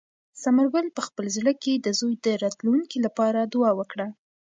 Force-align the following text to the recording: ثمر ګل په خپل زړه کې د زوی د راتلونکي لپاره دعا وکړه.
ثمر 0.41 0.65
ګل 0.73 0.87
په 0.95 1.01
خپل 1.07 1.25
زړه 1.37 1.53
کې 1.63 1.73
د 1.75 1.87
زوی 1.99 2.13
د 2.25 2.27
راتلونکي 2.43 2.97
لپاره 3.05 3.39
دعا 3.53 3.71
وکړه. 3.79 4.07